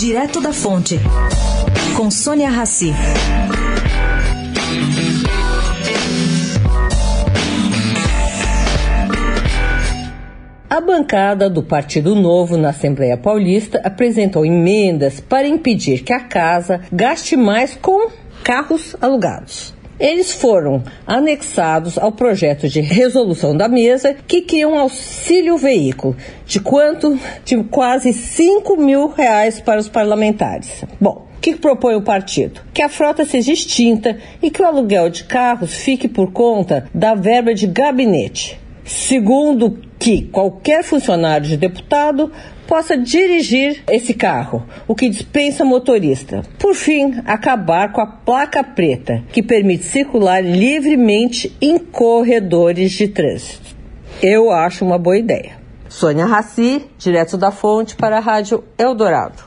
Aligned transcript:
Direto 0.00 0.40
da 0.40 0.50
Fonte, 0.50 0.98
com 1.94 2.10
Sônia 2.10 2.48
Rassi. 2.48 2.90
A 10.70 10.80
bancada 10.80 11.50
do 11.50 11.62
Partido 11.62 12.14
Novo 12.14 12.56
na 12.56 12.70
Assembleia 12.70 13.18
Paulista 13.18 13.78
apresentou 13.84 14.46
emendas 14.46 15.20
para 15.20 15.46
impedir 15.46 16.02
que 16.02 16.14
a 16.14 16.20
casa 16.20 16.80
gaste 16.90 17.36
mais 17.36 17.76
com 17.76 18.10
carros 18.42 18.96
alugados. 19.02 19.74
Eles 20.00 20.32
foram 20.32 20.82
anexados 21.06 21.98
ao 21.98 22.10
projeto 22.10 22.66
de 22.70 22.80
resolução 22.80 23.54
da 23.54 23.68
mesa 23.68 24.16
que 24.26 24.40
cria 24.40 24.66
um 24.66 24.78
auxílio 24.78 25.58
veículo 25.58 26.16
de 26.46 26.58
quanto? 26.58 27.20
De 27.44 27.62
quase 27.64 28.14
5 28.14 28.78
mil 28.78 29.08
reais 29.08 29.60
para 29.60 29.78
os 29.78 29.90
parlamentares. 29.90 30.82
Bom, 30.98 31.26
o 31.36 31.40
que 31.40 31.54
propõe 31.54 31.96
o 31.96 32.02
partido? 32.02 32.62
Que 32.72 32.80
a 32.80 32.88
frota 32.88 33.26
seja 33.26 33.52
extinta 33.52 34.16
e 34.42 34.50
que 34.50 34.62
o 34.62 34.64
aluguel 34.64 35.10
de 35.10 35.24
carros 35.24 35.74
fique 35.74 36.08
por 36.08 36.32
conta 36.32 36.88
da 36.94 37.14
verba 37.14 37.52
de 37.52 37.66
gabinete. 37.66 38.58
Segundo 38.84 39.78
que 39.98 40.22
qualquer 40.22 40.82
funcionário 40.82 41.46
de 41.46 41.56
deputado 41.56 42.32
possa 42.66 42.96
dirigir 42.96 43.82
esse 43.88 44.14
carro, 44.14 44.64
o 44.86 44.94
que 44.94 45.08
dispensa 45.08 45.64
motorista. 45.64 46.42
Por 46.58 46.74
fim, 46.74 47.20
acabar 47.26 47.92
com 47.92 48.00
a 48.00 48.06
placa 48.06 48.62
preta, 48.62 49.22
que 49.32 49.42
permite 49.42 49.84
circular 49.84 50.40
livremente 50.42 51.54
em 51.60 51.78
corredores 51.78 52.92
de 52.92 53.08
trânsito. 53.08 53.74
Eu 54.22 54.50
acho 54.50 54.84
uma 54.84 54.98
boa 54.98 55.18
ideia. 55.18 55.58
Sônia 55.88 56.24
Raci, 56.24 56.84
direto 56.96 57.36
da 57.36 57.50
fonte 57.50 57.96
para 57.96 58.18
a 58.18 58.20
Rádio 58.20 58.62
Eldorado. 58.78 59.42